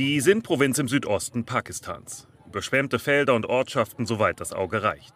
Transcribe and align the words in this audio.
Die 0.00 0.18
Sindh-Provinz 0.18 0.78
im 0.78 0.88
Südosten 0.88 1.44
Pakistans. 1.44 2.26
Überschwemmte 2.46 2.98
Felder 2.98 3.34
und 3.34 3.44
Ortschaften, 3.44 4.06
soweit 4.06 4.40
das 4.40 4.54
Auge 4.54 4.82
reicht. 4.82 5.12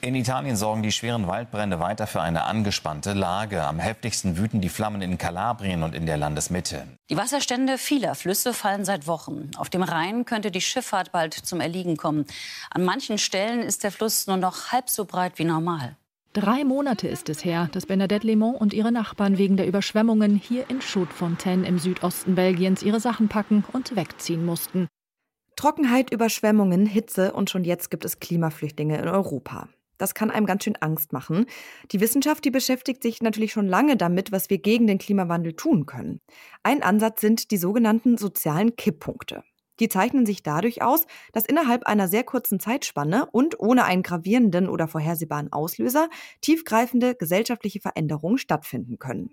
In 0.00 0.16
Italien 0.16 0.56
sorgen 0.56 0.82
die 0.82 0.90
schweren 0.90 1.28
Waldbrände 1.28 1.78
weiter 1.78 2.08
für 2.08 2.20
eine 2.20 2.46
angespannte 2.46 3.12
Lage. 3.12 3.62
Am 3.62 3.78
heftigsten 3.78 4.38
wüten 4.38 4.60
die 4.60 4.70
Flammen 4.70 5.02
in 5.02 5.18
Kalabrien 5.18 5.84
und 5.84 5.94
in 5.94 6.04
der 6.04 6.16
Landesmitte. 6.16 6.84
Die 7.10 7.16
Wasserstände 7.16 7.78
vieler 7.78 8.16
Flüsse 8.16 8.54
fallen 8.54 8.84
seit 8.84 9.06
Wochen. 9.06 9.52
Auf 9.56 9.70
dem 9.70 9.84
Rhein 9.84 10.24
könnte 10.24 10.50
die 10.50 10.60
Schifffahrt 10.60 11.12
bald 11.12 11.34
zum 11.34 11.60
Erliegen 11.60 11.96
kommen. 11.96 12.26
An 12.72 12.84
manchen 12.84 13.18
Stellen 13.18 13.62
ist 13.62 13.84
der 13.84 13.92
Fluss 13.92 14.26
nur 14.26 14.36
noch 14.36 14.72
halb 14.72 14.90
so 14.90 15.04
breit 15.04 15.34
wie 15.36 15.44
normal. 15.44 15.96
Drei 16.36 16.64
Monate 16.64 17.08
ist 17.08 17.30
es 17.30 17.46
her, 17.46 17.70
dass 17.72 17.86
Bernadette 17.86 18.26
Lemont 18.26 18.60
und 18.60 18.74
ihre 18.74 18.92
Nachbarn 18.92 19.38
wegen 19.38 19.56
der 19.56 19.66
Überschwemmungen 19.66 20.36
hier 20.36 20.68
in 20.68 20.82
Chaudefontaine 20.82 21.66
im 21.66 21.78
Südosten 21.78 22.34
Belgiens 22.34 22.82
ihre 22.82 23.00
Sachen 23.00 23.28
packen 23.28 23.64
und 23.72 23.96
wegziehen 23.96 24.44
mussten. 24.44 24.86
Trockenheit, 25.56 26.12
Überschwemmungen, 26.12 26.84
Hitze 26.84 27.32
und 27.32 27.48
schon 27.48 27.64
jetzt 27.64 27.90
gibt 27.90 28.04
es 28.04 28.20
Klimaflüchtlinge 28.20 28.98
in 28.98 29.08
Europa. 29.08 29.70
Das 29.96 30.12
kann 30.12 30.30
einem 30.30 30.44
ganz 30.44 30.64
schön 30.64 30.76
Angst 30.76 31.14
machen. 31.14 31.46
Die 31.92 32.00
Wissenschaft, 32.00 32.44
die 32.44 32.50
beschäftigt 32.50 33.02
sich 33.02 33.22
natürlich 33.22 33.52
schon 33.52 33.66
lange 33.66 33.96
damit, 33.96 34.30
was 34.30 34.50
wir 34.50 34.58
gegen 34.58 34.86
den 34.86 34.98
Klimawandel 34.98 35.54
tun 35.54 35.86
können. 35.86 36.20
Ein 36.62 36.82
Ansatz 36.82 37.22
sind 37.22 37.50
die 37.50 37.56
sogenannten 37.56 38.18
sozialen 38.18 38.76
Kipppunkte. 38.76 39.42
Die 39.80 39.88
zeichnen 39.88 40.26
sich 40.26 40.42
dadurch 40.42 40.82
aus, 40.82 41.06
dass 41.32 41.44
innerhalb 41.44 41.86
einer 41.86 42.08
sehr 42.08 42.24
kurzen 42.24 42.60
Zeitspanne 42.60 43.26
und 43.32 43.60
ohne 43.60 43.84
einen 43.84 44.02
gravierenden 44.02 44.68
oder 44.68 44.88
vorhersehbaren 44.88 45.52
Auslöser 45.52 46.08
tiefgreifende 46.40 47.14
gesellschaftliche 47.14 47.80
Veränderungen 47.80 48.38
stattfinden 48.38 48.98
können. 48.98 49.30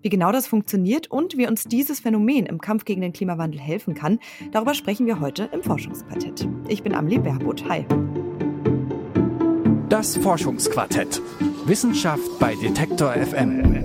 Wie 0.00 0.08
genau 0.08 0.32
das 0.32 0.46
funktioniert 0.46 1.10
und 1.10 1.36
wie 1.36 1.46
uns 1.46 1.64
dieses 1.64 2.00
Phänomen 2.00 2.46
im 2.46 2.60
Kampf 2.60 2.84
gegen 2.84 3.00
den 3.00 3.12
Klimawandel 3.12 3.60
helfen 3.60 3.94
kann, 3.94 4.18
darüber 4.50 4.74
sprechen 4.74 5.06
wir 5.06 5.20
heute 5.20 5.48
im 5.52 5.62
Forschungsquartett. 5.62 6.48
Ich 6.68 6.82
bin 6.82 6.94
Amelie 6.94 7.20
Berbot. 7.20 7.68
Hi. 7.68 7.86
Das 9.88 10.16
Forschungsquartett. 10.16 11.20
Wissenschaft 11.66 12.38
bei 12.40 12.56
Detektor 12.56 13.12
FM. 13.12 13.81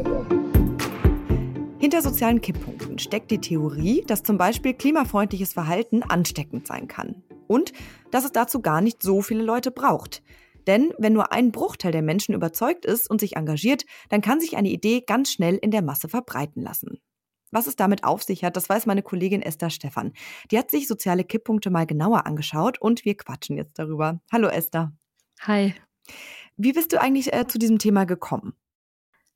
Hinter 1.79 2.01
sozialen 2.01 2.41
Kipppunkten 2.41 2.97
steckt 2.97 3.29
die 3.29 3.37
Theorie, 3.37 4.03
dass 4.07 4.23
zum 4.23 4.39
Beispiel 4.39 4.73
klimafreundliches 4.73 5.53
Verhalten 5.53 6.01
ansteckend 6.01 6.65
sein 6.65 6.87
kann. 6.87 7.21
Und 7.45 7.71
dass 8.09 8.25
es 8.25 8.31
dazu 8.31 8.61
gar 8.61 8.81
nicht 8.81 9.03
so 9.03 9.21
viele 9.21 9.43
Leute 9.43 9.69
braucht. 9.69 10.23
Denn 10.65 10.91
wenn 10.97 11.13
nur 11.13 11.31
ein 11.31 11.51
Bruchteil 11.51 11.91
der 11.91 12.01
Menschen 12.01 12.33
überzeugt 12.33 12.83
ist 12.85 13.07
und 13.07 13.21
sich 13.21 13.35
engagiert, 13.35 13.85
dann 14.09 14.21
kann 14.21 14.39
sich 14.39 14.57
eine 14.57 14.69
Idee 14.69 15.01
ganz 15.05 15.31
schnell 15.31 15.55
in 15.55 15.69
der 15.69 15.83
Masse 15.83 16.09
verbreiten 16.09 16.63
lassen. 16.63 16.99
Was 17.51 17.67
es 17.67 17.75
damit 17.75 18.03
auf 18.03 18.23
sich 18.23 18.43
hat, 18.43 18.57
das 18.57 18.67
weiß 18.67 18.87
meine 18.87 19.03
Kollegin 19.03 19.43
Esther 19.43 19.69
Stephan. 19.69 20.13
Die 20.49 20.57
hat 20.57 20.71
sich 20.71 20.87
soziale 20.87 21.23
Kipppunkte 21.23 21.69
mal 21.69 21.85
genauer 21.85 22.25
angeschaut 22.25 22.81
und 22.81 23.05
wir 23.05 23.15
quatschen 23.15 23.55
jetzt 23.55 23.77
darüber. 23.77 24.19
Hallo 24.31 24.47
Esther. 24.47 24.93
Hi. 25.41 25.75
Wie 26.57 26.73
bist 26.73 26.91
du 26.91 26.99
eigentlich 26.99 27.33
äh, 27.33 27.47
zu 27.47 27.59
diesem 27.59 27.77
Thema 27.77 28.05
gekommen? 28.05 28.55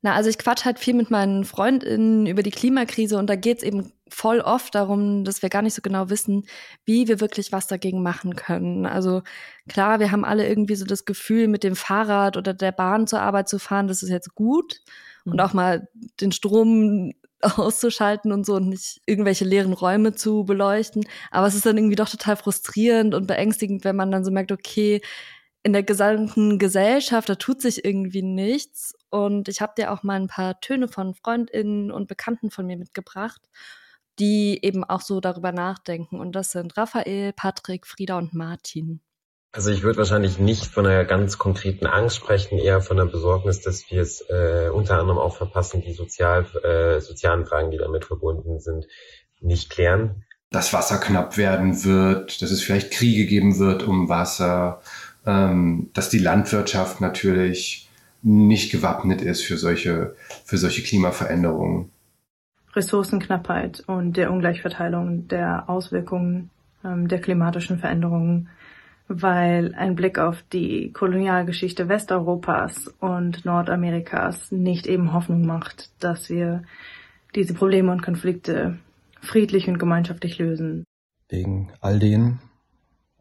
Na, 0.02 0.14
also 0.14 0.28
ich 0.28 0.38
quatsch 0.38 0.64
halt 0.64 0.80
viel 0.80 0.94
mit 0.94 1.10
meinen 1.10 1.44
Freundinnen 1.44 2.26
über 2.26 2.42
die 2.42 2.50
Klimakrise 2.50 3.16
und 3.18 3.28
da 3.28 3.36
geht's 3.36 3.62
eben 3.62 3.92
voll 4.08 4.40
oft 4.40 4.74
darum, 4.74 5.24
dass 5.24 5.42
wir 5.42 5.48
gar 5.48 5.62
nicht 5.62 5.74
so 5.74 5.82
genau 5.82 6.10
wissen, 6.10 6.44
wie 6.84 7.06
wir 7.06 7.20
wirklich 7.20 7.52
was 7.52 7.68
dagegen 7.68 8.02
machen 8.02 8.34
können. 8.34 8.84
Also 8.84 9.22
klar, 9.68 10.00
wir 10.00 10.10
haben 10.10 10.24
alle 10.24 10.46
irgendwie 10.48 10.74
so 10.74 10.84
das 10.84 11.04
Gefühl, 11.04 11.46
mit 11.46 11.62
dem 11.62 11.76
Fahrrad 11.76 12.36
oder 12.36 12.52
der 12.52 12.72
Bahn 12.72 13.06
zur 13.06 13.20
Arbeit 13.20 13.48
zu 13.48 13.60
fahren, 13.60 13.86
das 13.86 14.02
ist 14.02 14.10
jetzt 14.10 14.34
gut. 14.34 14.80
Mhm. 15.24 15.32
Und 15.32 15.40
auch 15.40 15.52
mal 15.54 15.88
den 16.20 16.32
Strom 16.32 17.12
auszuschalten 17.42 18.32
und 18.32 18.44
so 18.44 18.54
und 18.54 18.68
nicht 18.68 19.00
irgendwelche 19.06 19.44
leeren 19.44 19.72
Räume 19.72 20.14
zu 20.14 20.44
beleuchten. 20.44 21.04
Aber 21.30 21.46
es 21.46 21.54
ist 21.54 21.66
dann 21.66 21.76
irgendwie 21.76 21.96
doch 21.96 22.08
total 22.08 22.36
frustrierend 22.36 23.14
und 23.14 23.26
beängstigend, 23.26 23.84
wenn 23.84 23.96
man 23.96 24.10
dann 24.10 24.24
so 24.24 24.30
merkt, 24.30 24.52
okay, 24.52 25.00
in 25.62 25.72
der 25.72 25.82
gesamten 25.84 26.58
Gesellschaft, 26.58 27.28
da 27.28 27.36
tut 27.36 27.62
sich 27.62 27.84
irgendwie 27.84 28.22
nichts. 28.22 28.94
Und 29.12 29.48
ich 29.48 29.60
habe 29.60 29.74
dir 29.76 29.92
auch 29.92 30.02
mal 30.02 30.18
ein 30.18 30.26
paar 30.26 30.58
Töne 30.60 30.88
von 30.88 31.14
Freundinnen 31.14 31.90
und 31.90 32.08
Bekannten 32.08 32.50
von 32.50 32.66
mir 32.66 32.78
mitgebracht, 32.78 33.42
die 34.18 34.58
eben 34.62 34.84
auch 34.84 35.02
so 35.02 35.20
darüber 35.20 35.52
nachdenken. 35.52 36.18
Und 36.18 36.32
das 36.32 36.52
sind 36.52 36.78
Raphael, 36.78 37.34
Patrick, 37.34 37.86
Frieda 37.86 38.16
und 38.16 38.32
Martin. 38.32 39.00
Also 39.52 39.70
ich 39.70 39.82
würde 39.82 39.98
wahrscheinlich 39.98 40.38
nicht 40.38 40.64
von 40.64 40.86
einer 40.86 41.04
ganz 41.04 41.36
konkreten 41.36 41.84
Angst 41.84 42.16
sprechen, 42.16 42.58
eher 42.58 42.80
von 42.80 42.96
der 42.96 43.04
Besorgnis, 43.04 43.60
dass 43.60 43.90
wir 43.90 44.00
es 44.00 44.22
äh, 44.30 44.70
unter 44.72 44.98
anderem 44.98 45.18
auch 45.18 45.36
verpassen, 45.36 45.82
die 45.82 45.92
sozial, 45.92 46.46
äh, 46.62 46.98
sozialen 47.02 47.44
Fragen, 47.44 47.70
die 47.70 47.76
damit 47.76 48.06
verbunden 48.06 48.60
sind, 48.60 48.86
nicht 49.40 49.68
klären. 49.68 50.24
Dass 50.50 50.72
Wasser 50.72 50.98
knapp 50.98 51.36
werden 51.36 51.84
wird, 51.84 52.40
dass 52.40 52.50
es 52.50 52.62
vielleicht 52.62 52.92
Kriege 52.92 53.26
geben 53.26 53.58
wird 53.58 53.82
um 53.82 54.08
Wasser, 54.08 54.80
ähm, 55.26 55.90
dass 55.92 56.08
die 56.08 56.18
Landwirtschaft 56.18 57.02
natürlich 57.02 57.90
nicht 58.22 58.70
gewappnet 58.70 59.22
ist 59.22 59.42
für 59.42 59.56
solche, 59.56 60.14
für 60.44 60.58
solche 60.58 60.82
Klimaveränderungen. 60.82 61.90
Ressourcenknappheit 62.74 63.80
und 63.86 64.16
der 64.16 64.30
Ungleichverteilung 64.30 65.28
der 65.28 65.68
Auswirkungen 65.68 66.50
ähm, 66.84 67.08
der 67.08 67.20
klimatischen 67.20 67.78
Veränderungen, 67.78 68.48
weil 69.08 69.74
ein 69.74 69.94
Blick 69.94 70.18
auf 70.18 70.42
die 70.52 70.90
Kolonialgeschichte 70.92 71.88
Westeuropas 71.88 72.88
und 73.00 73.44
Nordamerikas 73.44 74.52
nicht 74.52 74.86
eben 74.86 75.12
Hoffnung 75.12 75.44
macht, 75.44 75.90
dass 76.02 76.30
wir 76.30 76.62
diese 77.34 77.52
Probleme 77.52 77.92
und 77.92 78.02
Konflikte 78.02 78.78
friedlich 79.20 79.68
und 79.68 79.78
gemeinschaftlich 79.78 80.38
lösen. 80.38 80.84
Wegen 81.28 81.72
all 81.80 81.98
denen, 81.98 82.40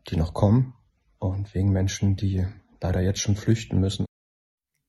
die 0.10 0.18
noch 0.18 0.34
kommen, 0.34 0.74
und 1.22 1.54
wegen 1.54 1.72
Menschen, 1.72 2.16
die 2.16 2.46
leider 2.82 3.02
jetzt 3.02 3.20
schon 3.20 3.36
flüchten 3.36 3.80
müssen. 3.80 4.06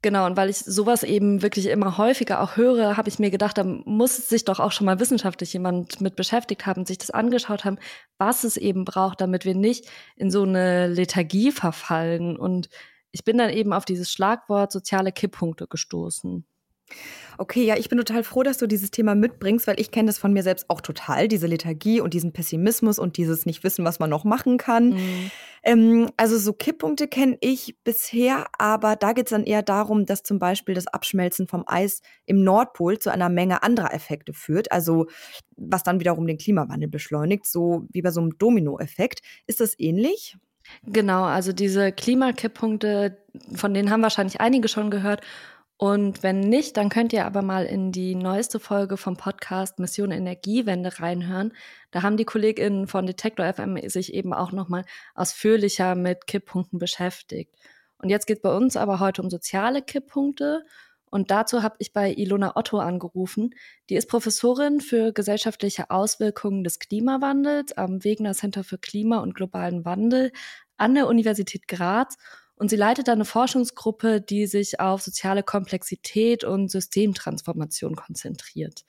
Genau, 0.03 0.27
und 0.27 0.37
weil 0.37 0.51
ich 0.51 0.59
sowas 0.59 1.05
eben 1.05 1.43
wirklich 1.43 1.67
immer 1.67 1.97
häufiger 1.97 2.41
auch 2.43 2.57
höre, 2.57 2.97
habe 2.97 3.09
ich 3.09 3.21
mir 3.21 3.31
gedacht, 3.31 3.57
da 3.57 3.63
muss 3.63 4.17
sich 4.17 4.45
doch 4.45 4.59
auch 4.59 4.73
schon 4.73 4.85
mal 4.85 4.99
wissenschaftlich 4.99 5.53
jemand 5.53 6.01
mit 6.01 6.17
beschäftigt 6.17 6.67
haben, 6.67 6.85
sich 6.87 6.99
das 6.99 7.11
angeschaut 7.11 7.65
haben, 7.65 7.79
was 8.19 8.43
es 8.43 8.57
eben 8.57 8.85
braucht, 8.85 9.21
damit 9.21 9.45
wir 9.45 9.55
nicht 9.55 9.89
in 10.17 10.33
so 10.33 10.43
eine 10.43 10.89
Lethargie 10.89 11.53
verfallen. 11.53 12.37
Und 12.37 12.69
ich 13.13 13.23
bin 13.25 13.39
dann 13.39 13.51
eben 13.51 13.73
auf 13.73 13.85
dieses 13.85 14.11
Schlagwort 14.11 14.73
soziale 14.73 15.13
Kipppunkte 15.13 15.69
gestoßen. 15.69 16.45
Okay, 17.39 17.65
ja, 17.65 17.77
ich 17.77 17.89
bin 17.89 17.99
total 17.99 18.25
froh, 18.25 18.43
dass 18.43 18.59
du 18.59 18.67
dieses 18.67 18.91
Thema 18.91 19.15
mitbringst, 19.15 19.67
weil 19.67 19.81
ich 19.81 19.91
kenne 19.91 20.07
das 20.07 20.19
von 20.19 20.33
mir 20.33 20.43
selbst 20.43 20.69
auch 20.69 20.81
total, 20.81 21.29
diese 21.29 21.47
Lethargie 21.47 22.01
und 22.01 22.15
diesen 22.15 22.33
Pessimismus 22.33 22.99
und 22.99 23.17
dieses 23.17 23.47
Nicht-Wissen, 23.47 23.85
was 23.85 23.99
man 23.99 24.11
noch 24.11 24.25
machen 24.25 24.59
kann. 24.59 24.91
Mhm. 24.91 25.31
Ähm, 25.65 26.11
also 26.17 26.39
so 26.39 26.53
Kipppunkte 26.53 27.09
kenne 27.09 27.39
ich 27.41 27.77
bisher, 27.85 28.47
aber 28.59 28.97
da 28.97 29.13
geht 29.13 29.27
es 29.27 29.31
dann 29.31 29.45
eher 29.45 29.63
darum, 29.63 30.07
dass 30.07 30.23
zum 30.23 30.39
Beispiel 30.39 30.75
das 30.75 30.87
Abschmelzen 30.89 31.49
vom 31.49 31.65
Eis 31.67 32.03
im 32.27 32.43
Nordpol 32.45 32.99
zu 32.99 33.11
einer 33.11 33.29
Menge 33.29 33.63
anderer 33.63 33.95
Effekte 33.95 34.33
führt, 34.33 34.71
also 34.73 35.07
was 35.57 35.83
dann 35.83 36.01
wiederum 36.01 36.27
den 36.27 36.39
Klimawandel 36.39 36.89
beschleunigt, 36.89 37.47
so 37.47 37.87
wie 37.91 38.03
bei 38.03 38.11
so 38.11 38.21
einem 38.21 38.37
Dominoeffekt. 38.39 39.21
Ist 39.47 39.61
das 39.61 39.79
ähnlich? 39.79 40.37
Genau, 40.85 41.25
also 41.25 41.53
diese 41.53 41.93
Klimakipppunkte, 41.93 43.19
von 43.55 43.75
denen 43.75 43.91
haben 43.91 44.03
wahrscheinlich 44.03 44.41
einige 44.41 44.69
schon 44.69 44.91
gehört. 44.91 45.23
Und 45.83 46.23
wenn 46.23 46.39
nicht, 46.39 46.77
dann 46.77 46.91
könnt 46.91 47.13
ihr 47.13 47.27
aber 47.27 47.43
mal 47.43 47.67
in 47.67 47.91
die 47.91 48.15
neueste 48.15 48.61
Folge 48.61 48.97
vom 48.97 49.17
Podcast 49.17 49.81
Mission 49.81 50.13
Energiewende 50.13 51.01
reinhören. 51.01 51.53
Da 51.91 52.03
haben 52.03 52.17
die 52.17 52.25
KollegInnen 52.25 52.87
von 52.87 53.05
Detektor 53.05 53.53
FM 53.53 53.77
sich 53.89 54.15
eben 54.15 54.33
auch 54.33 54.53
nochmal 54.53 54.85
ausführlicher 55.17 55.97
mit 55.97 56.29
Kipppunkten 56.29 56.79
beschäftigt. 56.79 57.57
Und 57.99 58.11
jetzt 58.11 58.29
geht 58.29 58.43
bei 58.43 58.57
uns 58.57 58.77
aber 58.77 59.01
heute 59.01 59.23
um 59.23 59.29
soziale 59.29 59.83
Kipppunkte. 59.83 60.65
Und 61.11 61.33
dazu 61.33 61.65
habe 61.65 61.75
ich 61.81 61.93
bei 61.93 62.15
Ilona 62.15 62.55
Otto 62.55 62.79
angerufen. 62.79 63.53
Die 63.91 63.97
ist 63.97 64.09
Professorin 64.09 64.81
für 64.81 65.13
gesellschaftliche 65.13 65.91
Auswirkungen 65.91 66.63
des 66.63 66.79
Klimawandels 66.79 67.73
am 67.73 68.05
Wegener 68.05 68.35
Center 68.35 68.63
für 68.63 68.79
Klima 68.79 69.19
und 69.19 69.35
globalen 69.35 69.85
Wandel 69.85 70.31
an 70.77 70.95
der 70.95 71.09
Universität 71.09 71.67
Graz 71.67 72.19
und 72.63 72.69
sie 72.69 72.77
leitet 72.77 73.09
eine 73.09 73.25
Forschungsgruppe, 73.25 74.21
die 74.21 74.47
sich 74.47 74.79
auf 74.79 75.03
soziale 75.03 75.43
Komplexität 75.43 76.45
und 76.45 76.71
Systemtransformation 76.71 77.97
konzentriert. 77.97 78.85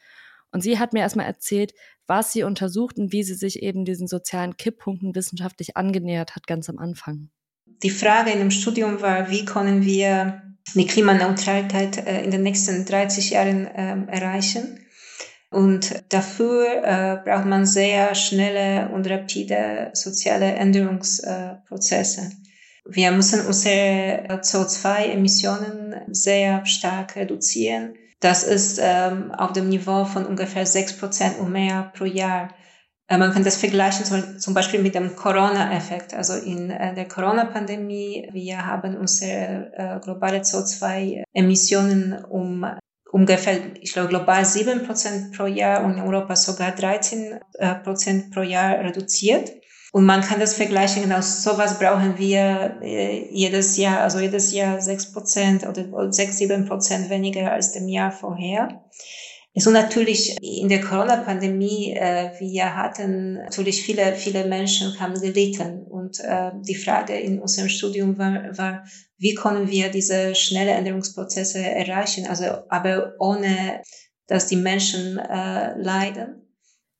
Und 0.52 0.62
sie 0.62 0.78
hat 0.78 0.94
mir 0.94 1.00
erstmal 1.00 1.25
erzählt, 1.25 1.74
was 2.06 2.31
sie 2.31 2.44
untersucht 2.44 3.00
und 3.00 3.12
wie 3.12 3.24
sie 3.24 3.34
sich 3.34 3.64
eben 3.64 3.84
diesen 3.84 4.08
sozialen 4.08 4.58
Kipppunkten 4.58 5.16
wissenschaftlich 5.16 5.75
angenähert 5.75 6.36
hat, 6.36 6.46
ganz 6.46 6.70
am 6.70 6.78
Anfang. 6.78 7.31
Die 7.66 7.90
Frage 7.90 8.30
in 8.30 8.38
dem 8.38 8.52
Studium 8.52 9.02
war, 9.02 9.31
wie 9.31 9.44
können 9.44 9.84
wir 9.84 10.44
die 10.75 10.86
Klimaneutralität 10.86 11.98
äh, 11.98 12.24
in 12.24 12.30
den 12.30 12.44
nächsten 12.44 12.86
30 12.86 13.31
Jahren 13.31 13.68
ähm, 13.74 14.08
erreichen? 14.08 14.86
Und 15.50 16.04
dafür 16.10 16.84
äh, 16.84 17.18
braucht 17.25 17.48
man 17.48 17.66
sehr 17.66 18.14
schnelle 18.14 18.90
und 18.94 19.10
rapide 19.10 19.90
soziale 19.94 20.54
Änderungsprozesse. 20.54 22.30
Wir 22.86 23.12
müssen 23.12 23.46
unsere 23.46 24.40
CO2-Emissionen 24.42 25.96
sehr 26.12 26.66
stark 26.66 27.16
reduzieren. 27.16 27.96
Das 28.20 28.44
ist 28.44 28.80
ähm, 28.82 29.32
auf 29.32 29.54
dem 29.54 29.70
Niveau 29.70 30.06
von 30.06 30.26
ungefähr 30.26 30.66
sechs 30.66 30.98
Prozent 30.98 31.40
und 31.40 31.52
mehr 31.52 31.92
pro 31.96 32.06
Jahr. 32.06 32.50
Äh, 33.08 33.18
man 33.18 33.34
kann 33.34 33.44
das 33.44 33.58
vergleichen 33.58 34.06
zum 34.40 34.54
Beispiel 34.54 34.82
mit 34.82 34.96
dem 34.96 35.16
Corona-Effekt. 35.16 36.14
Also 36.14 36.34
in 36.36 36.70
äh, 36.70 36.94
der 36.96 37.08
Corona-Pandemie, 37.08 38.30
wir 38.32 38.66
haben 38.66 38.98
unsere 38.98 39.72
äh, 39.76 40.00
globale 40.02 40.40
CO2-Emissionen 40.40 42.24
um 42.24 42.66
ungefähr, 43.12 43.60
ich 43.82 43.94
glaube, 43.94 44.10
global 44.10 44.44
sieben 44.46 44.86
Prozent 44.86 45.36
pro 45.36 45.46
Jahr 45.46 45.84
und 45.84 45.98
in 45.98 46.02
Europa 46.02 46.36
sogar 46.36 46.72
13 46.72 47.40
Prozent 47.84 48.32
pro 48.34 48.42
Jahr 48.42 48.80
reduziert. 48.80 49.52
Und 49.95 50.06
man 50.06 50.22
kann 50.22 50.40
das 50.40 50.56
vergleichen, 50.56 51.04
genau 51.04 51.22
sowas 51.22 51.78
brauchen 51.78 52.18
wir 52.18 52.80
jedes 52.81 53.78
Jahr, 53.78 54.00
also 54.00 54.19
jedes 54.19 54.51
Jahr 54.51 54.81
sechs 54.81 55.12
Prozent 55.12 55.68
oder 55.68 56.12
sechs, 56.12 56.40
sieben 56.40 56.66
Prozent 56.66 57.12
weniger 57.12 57.51
als 57.51 57.74
dem 57.74 57.88
Jahr 57.88 58.12
vorher. 58.12 58.84
So 59.54 59.69
natürlich 59.69 60.36
in 60.42 60.68
der 60.68 60.81
Corona-Pandemie, 60.81 61.94
äh, 61.94 62.31
wir 62.40 62.75
hatten 62.75 63.36
natürlich 63.36 63.84
viele, 63.84 64.16
viele 64.16 64.48
Menschen 64.48 65.00
haben 65.00 65.13
gelitten. 65.22 65.84
Und 65.84 66.19
äh, 66.22 66.50
die 66.68 66.74
Frage 66.74 67.13
in 67.13 67.39
unserem 67.39 67.69
Studium 67.69 68.18
war, 68.18 68.57
war, 68.57 68.86
wie 69.19 69.36
können 69.36 69.69
wir 69.69 69.92
diese 69.92 70.34
schnelle 70.34 70.72
Änderungsprozesse 70.72 71.60
erreichen, 71.60 72.25
also 72.25 72.46
aber 72.69 73.13
ohne, 73.19 73.84
dass 74.25 74.48
die 74.48 74.56
Menschen 74.56 75.19
äh, 75.19 75.78
leiden. 75.78 76.43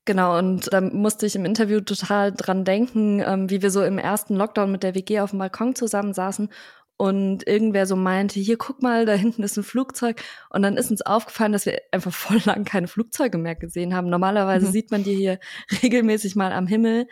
Genau, 0.06 0.38
und 0.38 0.72
da 0.74 0.82
musste 0.82 1.26
ich 1.26 1.36
im 1.36 1.46
Interview 1.46 1.80
total 1.80 2.34
dran 2.34 2.66
denken, 2.66 3.22
ähm, 3.26 3.50
wie 3.50 3.62
wir 3.62 3.72
so 3.72 3.84
im 3.84 3.98
ersten 3.98 4.36
Lockdown 4.36 4.72
mit 4.72 4.84
der 4.84 4.96
WG 4.96 5.22
auf 5.22 5.30
dem 5.30 5.40
Balkon 5.40 5.76
zusammensaßen 5.76 6.50
und 6.98 7.48
irgendwer 7.48 7.86
so 7.86 7.96
meinte, 7.96 8.40
hier 8.40 8.58
guck 8.58 8.82
mal, 8.82 9.06
da 9.06 9.14
hinten 9.14 9.44
ist 9.44 9.58
ein 9.58 9.64
Flugzeug 9.64 10.22
und 10.50 10.62
dann 10.62 10.78
ist 10.78 10.92
uns 10.92 11.02
aufgefallen, 11.02 11.54
dass 11.54 11.66
wir 11.66 11.80
einfach 11.92 12.14
voll 12.14 12.42
lang 12.46 12.66
keine 12.66 12.88
Flugzeuge 12.88 13.38
mehr 13.38 13.56
gesehen 13.56 13.96
haben. 13.96 14.10
Normalerweise 14.10 14.68
mhm. 14.68 14.72
sieht 14.72 14.92
man 14.92 15.04
die 15.04 15.16
hier 15.16 15.40
regelmäßig 15.82 16.36
mal 16.36 16.52
am 16.52 16.68
Himmel 16.68 17.08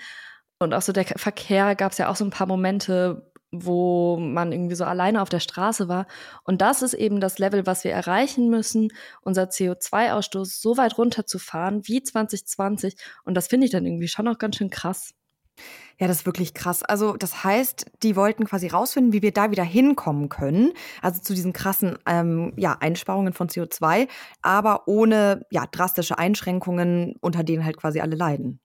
und 0.60 0.74
auch 0.74 0.82
so 0.82 0.92
der 0.92 1.06
Verkehr 1.06 1.76
gab 1.76 1.92
es 1.94 1.98
ja 1.98 2.10
auch 2.10 2.16
so 2.16 2.24
ein 2.26 2.30
paar 2.30 2.48
Momente, 2.48 3.31
wo 3.52 4.18
man 4.18 4.52
irgendwie 4.52 4.76
so 4.76 4.86
alleine 4.86 5.22
auf 5.22 5.30
der 5.30 5.40
Straße 5.40 5.88
war. 5.88 6.08
Und 6.44 6.62
das 6.62 6.82
ist 6.82 6.94
eben 6.94 7.20
das 7.20 7.38
Level, 7.38 7.66
was 7.66 7.84
wir 7.84 7.92
erreichen 7.92 8.50
müssen, 8.50 8.90
unser 9.22 9.44
CO2-Ausstoß 9.44 10.62
so 10.62 10.78
weit 10.78 10.98
runterzufahren 10.98 11.88
wie 11.88 12.02
2020. 12.02 12.96
Und 13.24 13.36
das 13.36 13.48
finde 13.48 13.66
ich 13.66 13.72
dann 13.72 13.86
irgendwie 13.86 14.08
schon 14.08 14.28
auch 14.28 14.38
ganz 14.38 14.56
schön 14.58 14.70
krass. 14.70 15.14
Ja, 16.00 16.08
das 16.08 16.22
ist 16.22 16.26
wirklich 16.26 16.54
krass. 16.54 16.82
Also 16.82 17.16
das 17.16 17.44
heißt, 17.44 17.86
die 18.02 18.16
wollten 18.16 18.46
quasi 18.46 18.68
rausfinden, 18.68 19.14
wie 19.14 19.22
wir 19.22 19.32
da 19.32 19.52
wieder 19.52 19.64
hinkommen 19.64 20.30
können. 20.30 20.72
Also 21.02 21.22
zu 21.22 21.36
diesen 21.36 21.54
krassen 21.54 22.00
ähm, 22.08 22.54
ja, 22.58 22.76
Einsparungen 22.80 23.34
von 23.34 23.50
CO2, 23.50 24.08
aber 24.42 24.88
ohne 24.88 25.46
ja, 25.52 25.66
drastische 25.72 26.18
Einschränkungen, 26.18 27.16
unter 27.22 27.44
denen 27.44 27.66
halt 27.66 27.78
quasi 27.78 28.00
alle 28.00 28.16
leiden. 28.16 28.60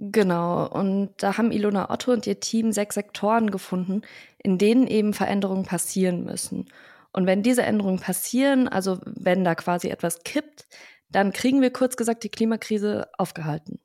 Genau, 0.00 0.68
und 0.68 1.10
da 1.16 1.38
haben 1.38 1.50
Ilona 1.50 1.90
Otto 1.90 2.12
und 2.12 2.24
ihr 2.24 2.38
Team 2.38 2.70
sechs 2.70 2.94
Sektoren 2.94 3.50
gefunden, 3.50 4.02
in 4.38 4.56
denen 4.56 4.86
eben 4.86 5.12
Veränderungen 5.12 5.64
passieren 5.64 6.24
müssen. 6.24 6.66
Und 7.12 7.26
wenn 7.26 7.42
diese 7.42 7.62
Änderungen 7.62 7.98
passieren, 7.98 8.68
also 8.68 9.00
wenn 9.04 9.42
da 9.42 9.56
quasi 9.56 9.88
etwas 9.88 10.22
kippt, 10.22 10.68
dann 11.10 11.32
kriegen 11.32 11.60
wir 11.60 11.72
kurz 11.72 11.96
gesagt 11.96 12.22
die 12.22 12.28
Klimakrise 12.28 13.08
aufgehalten. 13.18 13.80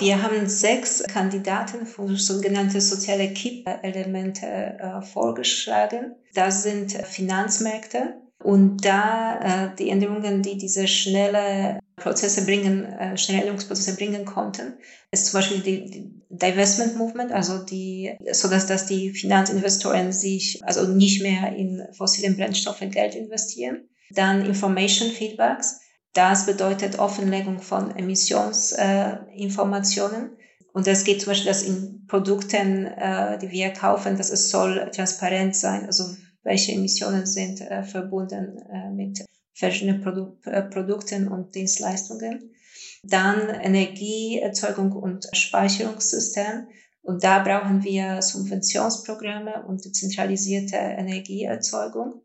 Wir 0.00 0.20
haben 0.20 0.48
sechs 0.48 1.04
Kandidaten 1.04 1.86
für 1.86 2.16
sogenannte 2.16 2.80
soziale 2.80 3.32
Kipp-Elemente 3.32 4.46
äh, 4.46 5.02
vorgeschlagen. 5.02 6.16
Das 6.34 6.64
sind 6.64 6.90
Finanzmärkte 6.90 8.14
und 8.42 8.84
da 8.84 9.68
äh, 9.68 9.76
die 9.76 9.90
Änderungen, 9.90 10.42
die 10.42 10.58
diese 10.58 10.88
schnelle 10.88 11.78
Prozesse 11.96 12.44
bringen, 12.44 12.84
äh, 12.84 13.16
schnelle 13.16 13.40
Änderungsprozesse 13.42 13.96
bringen 13.96 14.24
konnten, 14.24 14.74
ist 15.10 15.26
zum 15.26 15.38
Beispiel 15.38 15.60
die, 15.60 15.90
die 15.90 16.10
Divestment 16.28 16.96
Movement, 16.96 17.30
also 17.32 17.64
die, 17.64 18.16
so 18.32 18.48
dass, 18.48 18.66
dass 18.66 18.86
die 18.86 19.10
Finanzinvestoren 19.10 20.12
sich 20.12 20.60
also 20.64 20.92
nicht 20.92 21.22
mehr 21.22 21.54
in 21.54 21.86
fossilen 21.92 22.36
Brennstoffe 22.36 22.80
Geld 22.80 23.14
investieren. 23.14 23.88
Dann 24.10 24.44
Information 24.44 25.10
Feedbacks. 25.10 25.80
Das 26.12 26.46
bedeutet 26.46 26.98
Offenlegung 26.98 27.60
von 27.60 27.94
Emissionsinformationen. 27.96 30.24
Äh, 30.24 30.30
und 30.72 30.88
es 30.88 31.04
geht 31.04 31.20
zum 31.20 31.30
Beispiel, 31.30 31.48
dass 31.48 31.62
in 31.62 32.06
Produkten, 32.08 32.86
äh, 32.86 33.38
die 33.38 33.50
wir 33.50 33.70
kaufen, 33.70 34.16
dass 34.16 34.30
es 34.30 34.50
soll 34.50 34.90
transparent 34.94 35.54
sein, 35.54 35.86
also 35.86 36.16
welche 36.42 36.72
Emissionen 36.72 37.26
sind 37.26 37.60
äh, 37.60 37.84
verbunden 37.84 38.58
äh, 38.70 38.90
mit 38.90 39.24
verschiedenen 39.54 40.02
Produ 40.02 40.36
äh, 40.44 40.62
Produkten 40.62 41.28
und 41.28 41.54
Dienstleistungen. 41.54 42.54
Dann 43.02 43.48
Energieerzeugung 43.48 44.92
und 44.92 45.28
Speicherungssystem. 45.32 46.66
Und 47.02 47.22
da 47.22 47.40
brauchen 47.40 47.84
wir 47.84 48.22
Subventionsprogramme 48.22 49.64
und 49.66 49.94
zentralisierte 49.94 50.76
Energieerzeugung. 50.76 52.22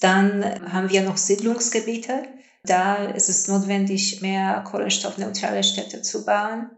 Dann 0.00 0.72
haben 0.72 0.90
wir 0.90 1.02
noch 1.02 1.16
Siedlungsgebiete. 1.16 2.22
Da 2.64 3.06
ist 3.06 3.28
es 3.28 3.48
notwendig, 3.48 4.22
mehr 4.22 4.64
kohlenstoffneutrale 4.66 5.62
Städte 5.62 6.02
zu 6.02 6.24
bauen. 6.24 6.70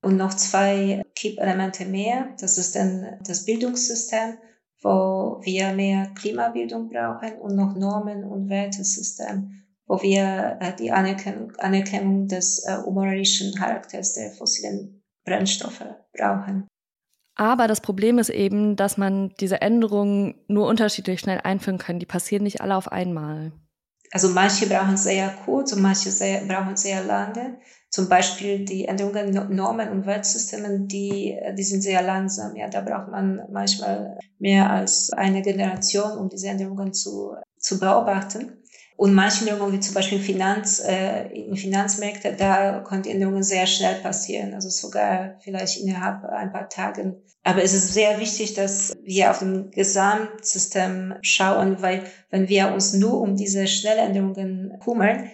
Und 0.00 0.16
noch 0.16 0.34
zwei 0.34 1.02
Keep-Elemente 1.14 1.86
mehr. 1.86 2.34
Das 2.40 2.58
ist 2.58 2.76
dann 2.76 3.18
das 3.26 3.44
Bildungssystem, 3.44 4.38
wo 4.84 5.40
wir 5.42 5.72
mehr 5.72 6.08
Klimabildung 6.14 6.90
brauchen 6.90 7.38
und 7.40 7.56
noch 7.56 7.74
Normen 7.74 8.22
und 8.22 8.50
Wertesystem, 8.50 9.64
wo 9.86 10.00
wir 10.02 10.58
äh, 10.60 10.76
die 10.76 10.92
Anerkennung, 10.92 11.52
Anerkennung 11.56 12.28
des 12.28 12.64
äh, 12.64 12.78
moralischen 12.88 13.54
Charakters 13.54 14.12
der 14.12 14.30
fossilen 14.32 15.02
Brennstoffe 15.24 15.86
brauchen. 16.12 16.68
Aber 17.34 17.66
das 17.66 17.80
Problem 17.80 18.18
ist 18.18 18.28
eben, 18.28 18.76
dass 18.76 18.96
man 18.98 19.32
diese 19.40 19.60
Änderungen 19.60 20.34
nur 20.46 20.68
unterschiedlich 20.68 21.18
schnell 21.18 21.40
einführen 21.42 21.78
kann. 21.78 21.98
Die 21.98 22.06
passieren 22.06 22.44
nicht 22.44 22.60
alle 22.60 22.76
auf 22.76 22.92
einmal. 22.92 23.52
Also 24.14 24.28
manche 24.28 24.68
brauchen 24.68 24.96
sehr 24.96 25.28
kurz 25.44 25.72
und 25.72 25.82
manche 25.82 26.12
sehr, 26.12 26.44
brauchen 26.44 26.76
sehr 26.76 27.02
lange. 27.02 27.58
Zum 27.90 28.08
Beispiel 28.08 28.64
die 28.64 28.84
Änderungen 28.84 29.32
Normen 29.52 29.88
und 29.88 30.06
Wertsystemen, 30.06 30.86
die, 30.86 31.36
die 31.58 31.62
sind 31.64 31.82
sehr 31.82 32.00
langsam. 32.00 32.54
Ja, 32.54 32.68
da 32.68 32.80
braucht 32.80 33.08
man 33.08 33.42
manchmal 33.50 34.16
mehr 34.38 34.70
als 34.70 35.12
eine 35.12 35.42
Generation, 35.42 36.16
um 36.16 36.28
diese 36.28 36.46
Änderungen 36.46 36.92
zu, 36.92 37.34
zu 37.58 37.80
beobachten. 37.80 38.62
Und 38.96 39.14
manche 39.14 39.48
Änderungen, 39.48 39.72
wie 39.72 39.80
zum 39.80 39.94
Beispiel 39.94 40.20
Finanz, 40.20 40.80
äh, 40.80 41.26
in 41.28 41.56
Finanzmärkte, 41.56 42.34
da 42.38 42.80
können 42.80 43.02
die 43.02 43.10
Änderungen 43.10 43.42
sehr 43.42 43.66
schnell 43.66 43.96
passieren, 43.96 44.54
also 44.54 44.68
sogar 44.68 45.36
vielleicht 45.42 45.80
innerhalb 45.80 46.24
ein 46.24 46.52
paar 46.52 46.68
Tagen. 46.68 47.16
Aber 47.42 47.62
es 47.62 47.74
ist 47.74 47.92
sehr 47.92 48.20
wichtig, 48.20 48.54
dass 48.54 48.94
wir 49.02 49.30
auf 49.30 49.40
dem 49.40 49.70
Gesamtsystem 49.70 51.14
schauen, 51.22 51.82
weil 51.82 52.04
wenn 52.30 52.48
wir 52.48 52.72
uns 52.72 52.94
nur 52.94 53.20
um 53.20 53.36
diese 53.36 53.66
Schnelländerungen 53.66 54.78
kümmern, 54.82 55.28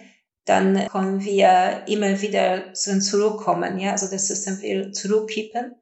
dann 0.45 0.87
können 0.87 1.23
wir 1.23 1.83
immer 1.87 2.19
wieder 2.19 2.73
zurückkommen. 2.73 3.79
Ja, 3.79 3.91
also 3.91 4.09
das 4.09 4.27
System 4.27 4.59
will 4.61 4.91
zurückkippen. 4.91 5.75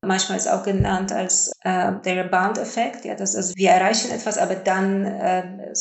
Manchmal 0.00 0.38
ist 0.38 0.48
auch 0.48 0.62
genannt 0.62 1.10
als 1.10 1.50
äh, 1.62 1.92
der 2.04 2.24
Rebound-Effekt. 2.24 3.04
Ja, 3.04 3.16
das, 3.16 3.34
also 3.34 3.52
wir 3.56 3.70
erreichen 3.70 4.12
etwas, 4.12 4.38
aber 4.38 4.54
dann 4.54 5.04
äh, 5.04 5.72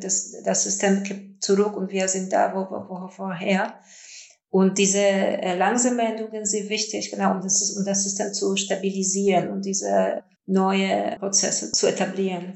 das, 0.00 0.34
das 0.44 0.64
System 0.64 1.04
kippt 1.04 1.44
zurück 1.44 1.76
und 1.76 1.92
wir 1.92 2.08
sind 2.08 2.32
da, 2.32 2.52
wo, 2.54 2.68
wo, 2.68 2.88
wo 2.88 3.08
vorher. 3.08 3.78
Und 4.50 4.78
diese 4.78 4.98
äh, 4.98 5.56
langsamen 5.56 6.00
Änderungen 6.00 6.46
sind 6.46 6.68
wichtig, 6.68 7.10
genau, 7.10 7.32
um 7.32 7.40
das, 7.42 7.76
um 7.76 7.84
das 7.84 8.02
System 8.02 8.32
zu 8.32 8.56
stabilisieren 8.56 9.50
und 9.50 9.64
diese 9.64 10.22
neue 10.46 11.16
Prozesse 11.18 11.72
zu 11.72 11.86
etablieren. 11.86 12.54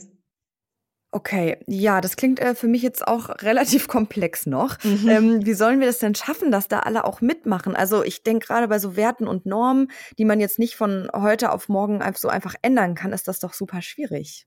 Okay, 1.10 1.56
ja, 1.66 2.02
das 2.02 2.16
klingt 2.16 2.38
äh, 2.38 2.54
für 2.54 2.68
mich 2.68 2.82
jetzt 2.82 3.06
auch 3.06 3.28
relativ 3.42 3.88
komplex 3.88 4.44
noch. 4.44 4.76
Mhm. 4.84 5.08
Ähm, 5.08 5.46
wie 5.46 5.54
sollen 5.54 5.80
wir 5.80 5.86
das 5.86 5.98
denn 5.98 6.14
schaffen, 6.14 6.50
dass 6.50 6.68
da 6.68 6.80
alle 6.80 7.04
auch 7.04 7.22
mitmachen? 7.22 7.74
Also 7.74 8.02
ich 8.04 8.22
denke 8.22 8.46
gerade 8.46 8.68
bei 8.68 8.78
so 8.78 8.94
Werten 8.94 9.26
und 9.26 9.46
Normen, 9.46 9.90
die 10.18 10.26
man 10.26 10.38
jetzt 10.38 10.58
nicht 10.58 10.76
von 10.76 11.08
heute 11.14 11.50
auf 11.52 11.68
morgen 11.68 12.02
so 12.16 12.28
einfach 12.28 12.54
ändern 12.60 12.94
kann, 12.94 13.12
ist 13.12 13.26
das 13.26 13.40
doch 13.40 13.54
super 13.54 13.80
schwierig. 13.80 14.46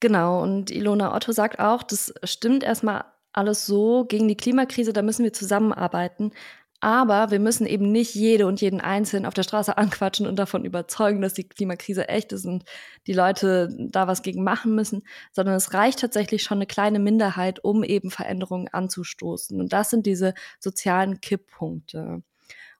Genau, 0.00 0.42
und 0.42 0.70
Ilona 0.70 1.14
Otto 1.14 1.32
sagt 1.32 1.58
auch, 1.58 1.82
das 1.82 2.14
stimmt 2.22 2.62
erstmal 2.62 3.04
alles 3.32 3.66
so 3.66 4.04
gegen 4.04 4.28
die 4.28 4.36
Klimakrise, 4.36 4.92
da 4.92 5.02
müssen 5.02 5.24
wir 5.24 5.32
zusammenarbeiten. 5.32 6.32
Aber 6.80 7.32
wir 7.32 7.40
müssen 7.40 7.66
eben 7.66 7.90
nicht 7.90 8.14
jede 8.14 8.46
und 8.46 8.60
jeden 8.60 8.80
Einzelnen 8.80 9.26
auf 9.26 9.34
der 9.34 9.42
Straße 9.42 9.76
anquatschen 9.78 10.26
und 10.26 10.36
davon 10.36 10.64
überzeugen, 10.64 11.20
dass 11.20 11.34
die 11.34 11.48
Klimakrise 11.48 12.08
echt 12.08 12.32
ist 12.32 12.46
und 12.46 12.64
die 13.06 13.12
Leute 13.12 13.68
da 13.90 14.06
was 14.06 14.22
gegen 14.22 14.44
machen 14.44 14.74
müssen, 14.74 15.02
sondern 15.32 15.56
es 15.56 15.74
reicht 15.74 16.00
tatsächlich 16.00 16.42
schon 16.42 16.58
eine 16.58 16.66
kleine 16.66 17.00
Minderheit, 17.00 17.64
um 17.64 17.82
eben 17.82 18.10
Veränderungen 18.10 18.68
anzustoßen. 18.68 19.60
Und 19.60 19.72
das 19.72 19.90
sind 19.90 20.06
diese 20.06 20.34
sozialen 20.60 21.20
Kipppunkte. 21.20 22.22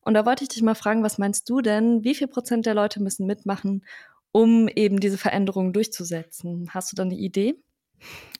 Und 0.00 0.14
da 0.14 0.24
wollte 0.24 0.44
ich 0.44 0.48
dich 0.48 0.62
mal 0.62 0.74
fragen, 0.76 1.02
was 1.02 1.18
meinst 1.18 1.50
du 1.50 1.60
denn? 1.60 2.04
Wie 2.04 2.14
viel 2.14 2.28
Prozent 2.28 2.66
der 2.66 2.74
Leute 2.74 3.02
müssen 3.02 3.26
mitmachen, 3.26 3.84
um 4.32 4.68
eben 4.68 5.00
diese 5.00 5.18
Veränderungen 5.18 5.72
durchzusetzen? 5.72 6.70
Hast 6.72 6.92
du 6.92 6.96
da 6.96 7.02
eine 7.02 7.16
Idee? 7.16 7.56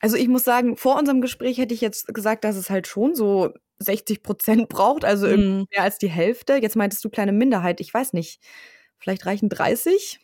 Also 0.01 0.17
ich 0.17 0.29
muss 0.29 0.45
sagen, 0.45 0.77
vor 0.77 0.97
unserem 0.97 1.21
Gespräch 1.21 1.59
hätte 1.59 1.75
ich 1.75 1.81
jetzt 1.81 2.15
gesagt, 2.15 2.45
dass 2.45 2.57
es 2.57 2.71
halt 2.71 2.87
schon 2.87 3.15
so 3.15 3.53
60 3.79 4.23
Prozent 4.23 4.69
braucht, 4.69 5.05
also 5.05 5.27
Mhm. 5.27 5.67
mehr 5.71 5.83
als 5.83 5.99
die 5.99 6.09
Hälfte. 6.11 6.55
Jetzt 6.55 6.77
meintest 6.77 7.05
du 7.05 7.11
kleine 7.11 7.33
Minderheit, 7.33 7.81
ich 7.81 7.93
weiß 7.93 8.13
nicht, 8.13 8.41
vielleicht 8.99 9.27
reichen 9.27 9.49
30? 9.49 10.21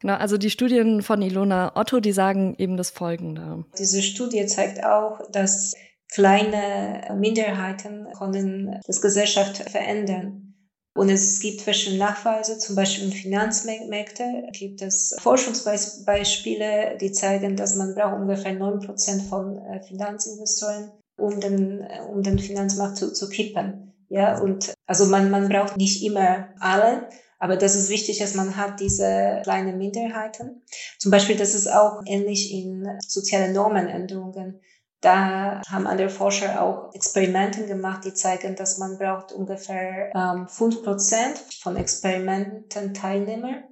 Genau, 0.00 0.14
also 0.14 0.36
die 0.38 0.50
Studien 0.50 1.02
von 1.02 1.22
Ilona 1.22 1.72
Otto, 1.76 2.00
die 2.00 2.12
sagen 2.12 2.54
eben 2.58 2.76
das 2.76 2.90
Folgende. 2.90 3.64
Diese 3.78 4.02
Studie 4.02 4.44
zeigt 4.46 4.84
auch, 4.84 5.20
dass 5.30 5.74
kleine 6.12 7.14
Minderheiten 7.18 8.06
können 8.16 8.80
das 8.86 9.00
Gesellschaft 9.00 9.56
verändern. 9.70 10.54
Und 10.96 11.08
es 11.08 11.40
gibt 11.40 11.60
verschiedene 11.60 12.04
Nachweise, 12.04 12.56
zum 12.58 12.76
Beispiel 12.76 13.06
in 13.06 13.12
Finanzmärkten 13.12 14.52
gibt 14.52 14.80
es 14.80 15.16
Forschungsbeispiele, 15.20 16.98
die 17.00 17.10
zeigen, 17.10 17.56
dass 17.56 17.74
man 17.74 17.96
braucht 17.96 18.14
ungefähr 18.14 18.52
9% 18.52 19.28
von 19.28 19.58
äh, 19.58 19.82
Finanzinvestoren, 19.82 20.92
um 21.16 21.40
den, 21.40 21.86
um 22.10 22.22
den 22.22 22.38
Finanzmarkt 22.38 22.96
zu, 22.96 23.12
zu 23.12 23.28
kippen. 23.28 23.92
Ja, 24.08 24.38
und 24.38 24.74
also 24.86 25.06
man, 25.06 25.30
man 25.30 25.48
braucht 25.48 25.76
nicht 25.76 26.04
immer 26.04 26.48
alle, 26.60 27.08
aber 27.38 27.56
das 27.56 27.74
ist 27.74 27.90
wichtig, 27.90 28.18
dass 28.18 28.34
man 28.34 28.56
hat 28.56 28.80
diese 28.80 29.40
kleinen 29.42 29.76
Minderheiten. 29.76 30.62
Zum 30.98 31.10
Beispiel, 31.10 31.36
das 31.36 31.54
ist 31.54 31.66
auch 31.66 32.00
ähnlich 32.06 32.52
in 32.52 32.88
sozialen 33.06 33.52
Normenänderungen. 33.52 34.60
Da 35.00 35.60
haben 35.68 35.86
andere 35.86 36.08
Forscher 36.08 36.62
auch 36.62 36.94
Experimente 36.94 37.66
gemacht, 37.66 38.04
die 38.06 38.14
zeigen, 38.14 38.56
dass 38.56 38.78
man 38.78 38.96
braucht 38.96 39.32
ungefähr 39.32 40.10
ähm, 40.14 40.46
5% 40.46 41.60
von 41.60 41.76
Experimenten 41.76 42.94
Teilnehmer. 42.94 43.64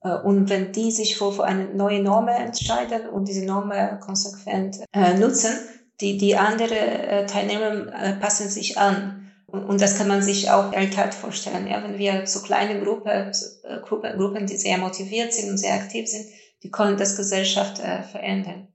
Äh, 0.00 0.16
und 0.16 0.50
wenn 0.50 0.72
die 0.72 0.90
sich 0.90 1.16
für, 1.16 1.32
für 1.32 1.44
eine 1.44 1.66
neue 1.66 2.02
Norm 2.02 2.26
entscheiden 2.26 3.08
und 3.08 3.28
diese 3.28 3.46
Norm 3.46 3.72
konsequent 4.00 4.78
äh, 4.92 5.14
nutzen, 5.14 5.52
die, 6.00 6.18
die 6.18 6.36
anderen 6.36 6.76
äh, 6.76 7.26
Teilnehmer 7.26 7.92
äh, 7.94 8.14
passen 8.14 8.48
sich 8.48 8.78
an. 8.78 9.18
Und, 9.46 9.82
das 9.82 9.98
kann 9.98 10.08
man 10.08 10.22
sich 10.22 10.50
auch 10.50 10.72
weltweit 10.72 11.14
vorstellen. 11.14 11.66
Ja, 11.66 11.82
wenn 11.84 11.98
wir 11.98 12.26
so 12.26 12.40
kleine 12.40 12.80
Gruppe, 12.82 13.10
äh, 13.10 13.80
Gruppe, 13.80 14.14
Gruppen, 14.16 14.46
die 14.46 14.56
sehr 14.56 14.78
motiviert 14.78 15.34
sind 15.34 15.50
und 15.50 15.58
sehr 15.58 15.74
aktiv 15.74 16.08
sind, 16.08 16.24
die 16.62 16.70
können 16.70 16.96
das 16.96 17.16
Gesellschaft 17.16 17.78
äh, 17.80 18.02
verändern. 18.02 18.68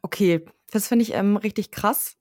Okay, 0.00 0.44
das 0.72 0.88
finde 0.88 1.02
ich 1.02 1.12
ähm, 1.14 1.36
richtig 1.36 1.70
krass. 1.70 2.16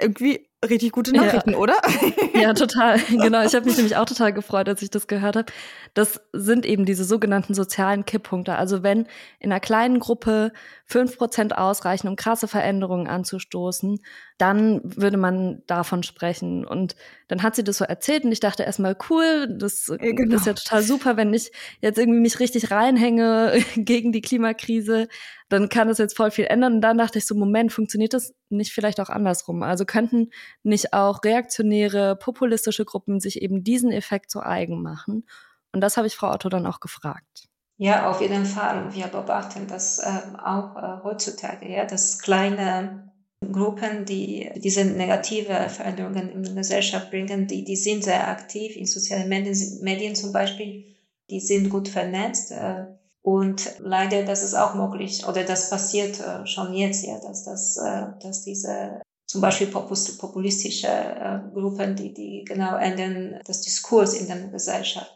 Irgendwie 0.00 0.48
richtig 0.64 0.92
gute 0.92 1.12
Nachrichten, 1.12 1.52
Ja. 1.52 1.58
oder? 1.58 1.76
Ja, 2.34 2.52
total. 2.54 2.98
Genau. 3.08 3.42
Ich 3.44 3.54
habe 3.54 3.64
mich 3.64 3.76
nämlich 3.76 3.96
auch 3.96 4.04
total 4.04 4.32
gefreut, 4.32 4.68
als 4.68 4.82
ich 4.82 4.90
das 4.90 5.06
gehört 5.06 5.36
habe. 5.36 5.52
Das 5.94 6.20
sind 6.32 6.66
eben 6.66 6.84
diese 6.84 7.04
sogenannten 7.04 7.54
sozialen 7.54 8.04
Kipppunkte. 8.04 8.56
Also 8.56 8.82
wenn 8.82 9.06
in 9.40 9.50
einer 9.50 9.60
kleinen 9.60 9.98
Gruppe 10.00 10.52
fünf 10.88 11.18
Prozent 11.18 11.58
ausreichen, 11.58 12.06
um 12.06 12.14
krasse 12.14 12.46
Veränderungen 12.46 13.08
anzustoßen, 13.08 13.98
dann 14.38 14.80
würde 14.84 15.16
man 15.16 15.62
davon 15.66 16.04
sprechen. 16.04 16.64
Und 16.64 16.94
dann 17.26 17.42
hat 17.42 17.56
sie 17.56 17.64
das 17.64 17.78
so 17.78 17.84
erzählt 17.84 18.24
und 18.24 18.30
ich 18.30 18.38
dachte 18.38 18.62
erstmal, 18.62 18.96
cool, 19.10 19.48
das 19.58 19.92
Ja, 20.00 20.12
genau. 20.12 20.36
ist 20.36 20.46
ja 20.46 20.54
total 20.54 20.82
super, 20.82 21.16
wenn 21.16 21.34
ich 21.34 21.50
jetzt 21.80 21.98
irgendwie 21.98 22.20
mich 22.20 22.38
richtig 22.38 22.70
reinhänge 22.70 23.58
gegen 23.76 24.12
die 24.12 24.20
Klimakrise, 24.20 25.08
dann 25.48 25.68
kann 25.68 25.88
das 25.88 25.98
jetzt 25.98 26.16
voll 26.16 26.30
viel 26.30 26.46
ändern. 26.46 26.74
Und 26.74 26.80
dann 26.82 26.98
dachte 26.98 27.18
ich 27.18 27.26
so, 27.26 27.34
Moment, 27.34 27.72
funktioniert 27.72 28.14
das 28.14 28.32
nicht 28.48 28.72
vielleicht 28.72 29.00
auch 29.00 29.10
andersrum? 29.10 29.62
Also 29.64 29.84
könnten 29.84 30.30
nicht 30.62 30.92
auch 30.92 31.24
reaktionäre, 31.24 32.16
populistische 32.16 32.84
Gruppen 32.84 33.18
sich 33.18 33.42
eben 33.42 33.64
diesen 33.64 33.90
Effekt 33.90 34.30
zu 34.30 34.40
eigen 34.40 34.82
machen? 34.82 35.26
Und 35.72 35.80
das 35.80 35.96
habe 35.96 36.06
ich 36.06 36.14
Frau 36.16 36.32
Otto 36.32 36.48
dann 36.48 36.66
auch 36.66 36.78
gefragt. 36.80 37.45
Ja, 37.78 38.10
auf 38.10 38.20
jeden 38.22 38.46
Fall. 38.46 38.94
Wir 38.94 39.06
beobachten 39.08 39.66
das 39.68 40.00
ähm, 40.04 40.36
auch 40.36 40.76
äh, 40.76 41.04
heutzutage, 41.04 41.70
ja, 41.70 41.84
dass 41.84 42.18
kleine 42.18 43.12
Gruppen, 43.52 44.06
die 44.06 44.50
diese 44.56 44.84
negative 44.84 45.68
Veränderungen 45.68 46.30
in 46.30 46.42
der 46.42 46.54
Gesellschaft 46.54 47.10
bringen, 47.10 47.46
die, 47.46 47.64
die 47.64 47.76
sind 47.76 48.02
sehr 48.02 48.28
aktiv 48.28 48.76
in 48.76 48.86
sozialen 48.86 49.28
Medien, 49.28 49.56
Medien 49.82 50.14
zum 50.14 50.32
Beispiel, 50.32 50.84
die 51.28 51.40
sind 51.40 51.68
gut 51.68 51.88
vernetzt. 51.88 52.50
Äh, 52.52 52.86
und 53.20 53.72
leider, 53.80 54.22
das 54.22 54.42
ist 54.42 54.54
auch 54.54 54.74
möglich, 54.74 55.26
oder 55.26 55.42
das 55.42 55.68
passiert 55.68 56.20
äh, 56.20 56.46
schon 56.46 56.72
jetzt, 56.72 57.04
ja, 57.04 57.18
dass, 57.18 57.44
das, 57.44 57.76
äh, 57.76 58.06
dass 58.22 58.42
diese 58.42 59.02
zum 59.26 59.40
Beispiel 59.40 59.66
populistische 59.66 60.86
äh, 60.86 61.40
Gruppen, 61.52 61.96
die, 61.96 62.14
die 62.14 62.44
genau 62.44 62.76
ändern 62.76 63.40
das 63.44 63.60
Diskurs 63.60 64.14
in 64.14 64.28
der 64.28 64.36
Gesellschaft. 64.48 65.12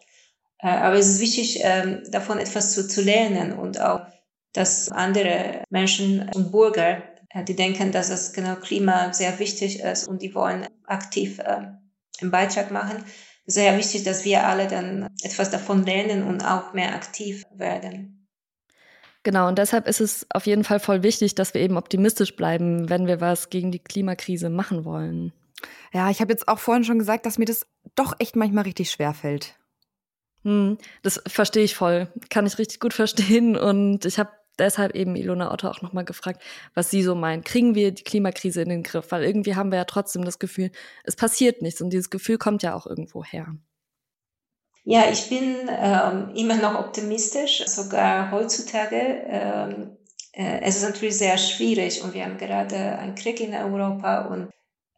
Äh, 0.62 0.69
Aber 0.69 0.97
es 0.97 1.09
ist 1.09 1.21
wichtig, 1.21 1.61
ähm, 1.62 2.02
davon 2.11 2.38
etwas 2.38 2.73
zu, 2.73 2.87
zu 2.87 3.02
lernen 3.02 3.52
und 3.52 3.81
auch, 3.81 4.07
dass 4.52 4.90
andere 4.90 5.64
Menschen 5.71 6.29
und 6.35 6.50
Bürger, 6.50 7.02
äh, 7.31 7.45
die 7.45 7.57
denken, 7.57 7.93
dass 7.93 8.09
das 8.09 8.33
genau 8.33 8.57
Klima 8.57 9.12
sehr 9.12 9.38
wichtig 9.38 9.81
ist 9.81 10.09
und 10.09 10.23
die 10.23 10.35
wollen 10.35 10.67
aktiv 10.87 11.38
äh, 11.38 11.69
einen 12.21 12.31
Beitrag 12.31 12.71
machen. 12.71 13.05
Sehr 13.47 13.76
wichtig, 13.76 14.05
dass 14.05 14.25
wir 14.25 14.47
alle 14.47 14.69
dann 14.69 15.09
etwas 15.23 15.50
davon 15.50 15.85
lernen 15.85 16.25
und 16.25 16.45
auch 16.45 16.73
mehr 16.73 16.95
aktiv 16.95 17.45
werden. 17.55 18.29
Genau, 19.23 19.49
und 19.49 19.59
deshalb 19.59 19.87
ist 19.87 20.00
es 20.00 20.26
auf 20.33 20.47
jeden 20.47 20.64
Fall 20.64 20.81
voll 20.81 21.02
wichtig, 21.02 21.35
dass 21.35 21.52
wir 21.52 21.61
eben 21.61 21.76
optimistisch 21.76 22.37
bleiben, 22.37 22.88
wenn 22.88 23.07
wir 23.07 23.21
was 23.21 23.50
gegen 23.50 23.71
die 23.71 23.79
Klimakrise 23.79 24.49
machen 24.49 24.85
wollen. 24.85 25.33
Ja, 25.93 26.11
ich 26.11 26.21
habe 26.21 26.33
jetzt 26.33 26.49
auch 26.49 26.59
vorhin 26.59 26.85
schon 26.85 26.99
gesagt, 26.99 27.26
dass 27.26 27.37
mir 27.37 27.45
das 27.45 27.67
doch 27.95 28.14
echt 28.19 28.35
manchmal 28.37 28.64
richtig 28.64 28.90
schwer 28.90 29.12
fällt. 29.12 29.60
Hm, 30.44 30.78
das 31.02 31.23
verstehe 31.26 31.64
ich 31.64 31.75
voll. 31.75 32.09
Kann 32.30 32.47
ich 32.47 32.59
richtig 32.59 32.80
gut 32.80 32.94
verstehen. 32.94 33.56
Und 33.56 34.04
ich 34.04 34.18
habe 34.18 34.30
deshalb 34.59 34.94
eben 34.94 35.16
Ilona 35.16 35.52
Otto 35.52 35.68
auch 35.68 35.82
nochmal 35.82 36.04
gefragt, 36.04 36.42
was 36.75 36.90
sie 36.90 37.02
so 37.02 37.14
meint. 37.14 37.44
Kriegen 37.44 37.75
wir 37.75 37.92
die 37.92 38.04
Klimakrise 38.04 38.62
in 38.62 38.68
den 38.68 38.82
Griff? 38.82 39.11
Weil 39.11 39.25
irgendwie 39.25 39.56
haben 39.56 39.70
wir 39.70 39.78
ja 39.78 39.85
trotzdem 39.85 40.25
das 40.25 40.38
Gefühl, 40.38 40.70
es 41.04 41.16
passiert 41.16 41.62
nichts. 41.62 41.80
Und 41.80 41.90
dieses 41.90 42.11
Gefühl 42.11 42.38
kommt 42.38 42.62
ja 42.62 42.75
auch 42.75 42.87
irgendwo 42.87 43.25
her. 43.25 43.54
Ja, 44.85 45.04
ich 45.11 45.28
bin 45.28 45.68
ähm, 45.68 46.30
immer 46.35 46.56
noch 46.56 46.78
optimistisch, 46.78 47.66
sogar 47.66 48.30
heutzutage. 48.30 49.23
Ähm, 49.26 49.97
äh, 50.32 50.61
es 50.62 50.76
ist 50.76 50.85
natürlich 50.85 51.18
sehr 51.18 51.37
schwierig 51.37 52.02
und 52.02 52.14
wir 52.14 52.25
haben 52.25 52.38
gerade 52.38 52.99
einen 52.99 53.14
Krieg 53.14 53.40
in 53.40 53.54
Europa 53.54 54.26
und 54.26 54.50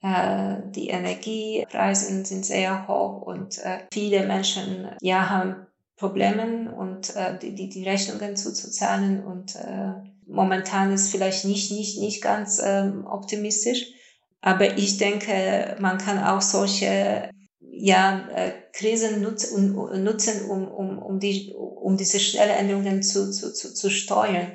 die 0.05 0.89
Energiepreise 0.89 2.25
sind 2.25 2.45
sehr 2.45 2.89
hoch 2.89 3.23
und 3.23 3.59
äh, 3.59 3.79
viele 3.93 4.27
Menschen 4.27 4.89
ja, 5.01 5.31
haben 5.31 5.67
Probleme 5.97 6.75
und 6.75 7.15
äh, 7.15 7.39
die, 7.39 7.55
die, 7.55 7.69
die 7.69 7.89
Rechnungen 7.89 8.35
zu, 8.37 8.53
zu 8.53 8.71
zahlen 8.71 9.25
und 9.25 9.55
äh, 9.55 9.93
momentan 10.27 10.93
ist 10.93 11.13
vielleicht 11.13 11.45
nicht, 11.45 11.71
nicht, 11.71 12.01
nicht 12.01 12.21
ganz 12.21 12.61
ähm, 12.65 13.07
optimistisch. 13.07 13.87
Aber 14.41 14.77
ich 14.77 14.99
denke, 14.99 15.77
man 15.79 15.99
kann 15.99 16.19
auch 16.19 16.43
solche 16.43 17.31
ja, 17.61 18.29
äh, 18.35 18.53
Krisen 18.73 19.23
nutzen, 19.23 19.77
um, 19.77 20.03
nutzen 20.03 20.51
um, 20.51 20.67
um, 20.67 20.99
um, 20.99 21.21
die, 21.21 21.55
um 21.55 21.97
diese 21.97 22.19
schnelle 22.19 22.53
Änderungen 22.53 23.05
zu, 23.05 23.31
zu, 23.31 23.55
zu, 23.55 23.73
zu 23.73 23.89
steuern. 23.89 24.53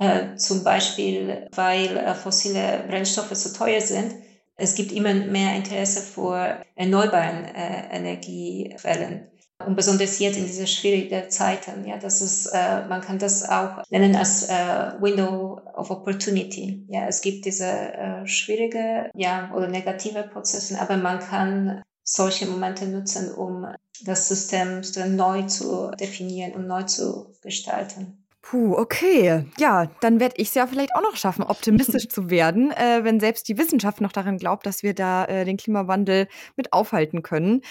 Äh, 0.00 0.36
zum 0.36 0.64
Beispiel, 0.64 1.48
weil 1.52 1.96
äh, 1.96 2.14
fossile 2.14 2.84
Brennstoffe 2.88 3.32
zu 3.34 3.52
teuer 3.52 3.80
sind. 3.80 4.14
Es 4.60 4.74
gibt 4.74 4.90
immer 4.90 5.14
mehr 5.14 5.54
Interesse 5.54 6.00
für 6.02 6.60
erneuerbaren 6.74 7.44
äh, 7.44 7.96
Energiequellen. 7.96 9.28
Und 9.64 9.76
besonders 9.76 10.18
jetzt 10.18 10.36
in 10.36 10.46
diese 10.46 10.66
schwierigen 10.66 11.30
Zeiten, 11.30 11.86
ja, 11.86 11.96
das 11.96 12.22
ist, 12.22 12.46
äh, 12.46 12.84
man 12.86 13.00
kann 13.00 13.18
das 13.18 13.48
auch 13.48 13.82
nennen 13.88 14.16
als 14.16 14.48
äh, 14.48 14.92
Window 15.00 15.60
of 15.74 15.90
Opportunity. 15.90 16.84
Ja, 16.88 17.06
es 17.06 17.20
gibt 17.20 17.44
diese 17.44 17.66
äh, 17.66 18.26
schwierige, 18.26 19.10
ja, 19.14 19.52
oder 19.54 19.68
negative 19.68 20.24
Prozesse, 20.24 20.80
aber 20.80 20.96
man 20.96 21.20
kann 21.20 21.82
solche 22.02 22.46
Momente 22.46 22.86
nutzen, 22.86 23.32
um 23.32 23.66
das 24.04 24.28
System 24.28 24.82
neu 25.16 25.42
zu 25.42 25.90
definieren 25.92 26.52
und 26.52 26.66
neu 26.66 26.82
zu 26.84 27.34
gestalten. 27.42 28.24
Puh, 28.42 28.74
okay. 28.76 29.44
Ja, 29.58 29.90
dann 30.00 30.20
werde 30.20 30.36
ich 30.38 30.48
es 30.48 30.54
ja 30.54 30.66
vielleicht 30.66 30.94
auch 30.94 31.02
noch 31.02 31.16
schaffen, 31.16 31.42
optimistisch 31.42 32.08
zu 32.08 32.30
werden, 32.30 32.70
äh, 32.70 33.04
wenn 33.04 33.20
selbst 33.20 33.48
die 33.48 33.58
Wissenschaft 33.58 34.00
noch 34.00 34.12
daran 34.12 34.38
glaubt, 34.38 34.64
dass 34.64 34.82
wir 34.82 34.94
da 34.94 35.24
äh, 35.24 35.44
den 35.44 35.56
Klimawandel 35.56 36.28
mit 36.56 36.72
aufhalten 36.72 37.22
können. 37.22 37.62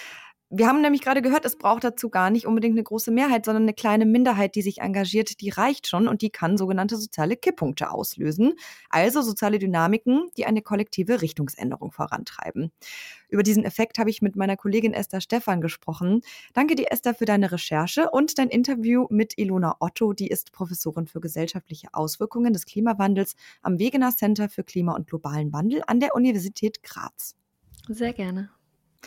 Wir 0.50 0.66
haben 0.68 0.80
nämlich 0.80 1.02
gerade 1.02 1.22
gehört, 1.22 1.44
es 1.44 1.58
braucht 1.58 1.84
dazu 1.84 2.10
gar 2.10 2.30
nicht 2.30 2.48
unbedingt 2.48 2.76
eine 2.76 2.84
große 2.84 3.12
Mehrheit, 3.12 3.44
sondern 3.44 3.64
eine 3.64 3.74
kleine 3.74 4.06
Minderheit, 4.06 4.56
die 4.56 4.62
sich 4.62 4.80
engagiert, 4.80 5.42
die 5.42 5.50
reicht 5.50 5.88
schon 5.88 6.08
und 6.08 6.22
die 6.22 6.30
kann 6.30 6.58
sogenannte 6.58 6.96
soziale 6.96 7.36
Kipppunkte 7.36 7.92
auslösen. 7.92 8.54
Also 8.90 9.22
soziale 9.22 9.60
Dynamiken, 9.60 10.30
die 10.38 10.46
eine 10.46 10.62
kollektive 10.62 11.22
Richtungsänderung 11.22 11.92
vorantreiben. 11.92 12.72
Über 13.28 13.44
diesen 13.44 13.66
Effekt 13.66 14.00
habe 14.00 14.10
ich 14.10 14.22
mit 14.22 14.38
meiner 14.38 14.56
Kollegin 14.56 14.94
Esther 14.94 15.20
Stephan 15.20 15.60
gesprochen. 15.60 16.22
Danke 16.54 16.76
dir, 16.76 16.94
Esther, 16.94 17.14
für 17.14 17.26
deine 17.26 17.52
Recherche 17.52 18.10
und 18.10 18.38
dein 18.38 18.48
Interview 18.48 19.06
mit 19.10 19.38
Ilona 19.38 19.76
Otto. 19.82 20.14
Die 20.14 20.28
ist 20.28 20.54
Professorin 20.54 21.08
für 21.08 21.20
gesellschaftliche 21.20 21.90
Auswirkungen 21.92 22.54
des 22.54 22.66
Klimawandels 22.66 23.36
am 23.64 23.80
Wegener 23.80 24.16
Center 24.16 24.48
für 24.48 24.64
Klima 24.64 24.96
und 24.96 25.08
globalen 25.08 25.52
Wandel 25.52 25.82
an 25.88 26.00
der 26.00 26.16
Universität 26.16 26.84
Graz. 26.84 27.36
Sehr 27.90 28.14
gerne. 28.14 28.50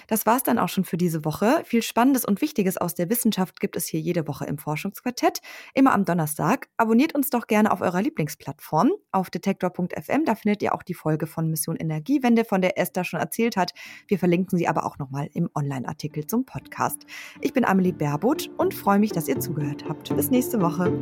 Das 0.06 0.26
war's 0.26 0.42
dann 0.42 0.58
auch 0.58 0.68
schon 0.68 0.84
für 0.84 0.96
diese 0.96 1.24
Woche. 1.24 1.62
Viel 1.64 1.82
Spannendes 1.82 2.24
und 2.24 2.40
Wichtiges 2.40 2.76
aus 2.76 2.94
der 2.94 3.10
Wissenschaft 3.10 3.60
gibt 3.60 3.76
es 3.76 3.86
hier 3.86 4.00
jede 4.00 4.26
Woche 4.26 4.46
im 4.46 4.58
Forschungsquartett, 4.58 5.40
immer 5.74 5.92
am 5.92 6.04
Donnerstag. 6.04 6.68
Abonniert 6.76 7.14
uns 7.14 7.30
doch 7.30 7.46
gerne 7.46 7.72
auf 7.72 7.80
eurer 7.80 8.02
Lieblingsplattform. 8.02 8.90
Auf 9.12 9.30
detektor.fm, 9.30 10.24
da 10.24 10.34
findet 10.34 10.62
ihr 10.62 10.74
auch 10.74 10.82
die 10.82 10.94
Folge 10.94 11.26
von 11.26 11.48
Mission 11.50 11.76
Energiewende, 11.76 12.44
von 12.44 12.60
der 12.60 12.78
Esther 12.78 13.04
schon 13.04 13.20
erzählt 13.20 13.56
hat. 13.56 13.72
Wir 14.08 14.18
verlinken 14.18 14.58
sie 14.58 14.68
aber 14.68 14.84
auch 14.84 14.98
nochmal 14.98 15.28
im 15.32 15.48
Online-Artikel 15.54 16.26
zum 16.26 16.44
Podcast. 16.44 17.04
Ich 17.40 17.52
bin 17.52 17.64
Amelie 17.64 17.92
Baerbuth 17.92 18.50
und 18.56 18.74
freue 18.74 18.98
mich, 18.98 19.12
dass 19.12 19.28
ihr 19.28 19.40
zugehört 19.40 19.84
habt. 19.88 20.14
Bis 20.14 20.30
nächste 20.30 20.60
Woche. 20.60 20.92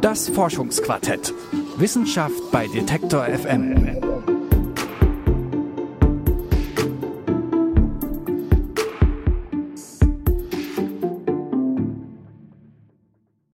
Das 0.00 0.28
Forschungsquartett. 0.28 1.32
Wissenschaft 1.76 2.50
bei 2.50 2.66
Detektor 2.66 3.24
FM. 3.24 4.11